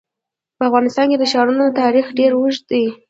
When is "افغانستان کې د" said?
0.69-1.23